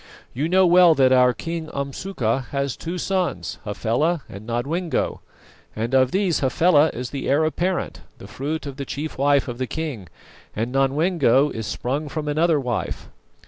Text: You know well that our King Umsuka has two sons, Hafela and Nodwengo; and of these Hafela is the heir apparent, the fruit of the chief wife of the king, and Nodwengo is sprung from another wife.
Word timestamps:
You 0.33 0.49
know 0.49 0.65
well 0.65 0.95
that 0.95 1.11
our 1.11 1.31
King 1.31 1.67
Umsuka 1.71 2.45
has 2.49 2.75
two 2.75 2.97
sons, 2.97 3.59
Hafela 3.65 4.23
and 4.27 4.47
Nodwengo; 4.47 5.19
and 5.75 5.93
of 5.93 6.09
these 6.09 6.39
Hafela 6.39 6.89
is 6.91 7.11
the 7.11 7.29
heir 7.29 7.45
apparent, 7.45 8.01
the 8.17 8.25
fruit 8.25 8.65
of 8.65 8.77
the 8.77 8.85
chief 8.85 9.19
wife 9.19 9.47
of 9.47 9.59
the 9.59 9.67
king, 9.67 10.09
and 10.55 10.71
Nodwengo 10.73 11.51
is 11.53 11.67
sprung 11.67 12.09
from 12.09 12.27
another 12.27 12.59
wife. 12.59 13.09